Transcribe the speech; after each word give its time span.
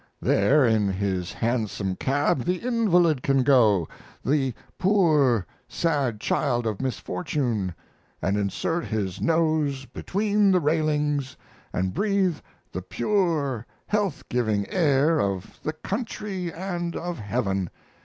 There, 0.19 0.65
in 0.65 0.87
his 0.87 1.31
hansom 1.31 1.95
cab, 1.95 2.43
the 2.45 2.55
invalid 2.55 3.21
can 3.21 3.43
go 3.43 3.87
the 4.25 4.55
poor, 4.79 5.45
sad 5.67 6.19
child 6.19 6.65
of 6.65 6.81
misfortune 6.81 7.75
and 8.19 8.35
insert 8.35 8.85
his 8.85 9.21
nose 9.21 9.85
between 9.85 10.49
the 10.49 10.59
railings, 10.59 11.37
and 11.71 11.93
breathe 11.93 12.37
the 12.71 12.81
pure, 12.81 13.63
health 13.85 14.27
giving 14.27 14.67
air 14.71 15.19
of 15.19 15.59
the 15.61 15.73
country 15.73 16.51
and 16.51 16.95
of 16.95 17.19
heaven. 17.19 17.69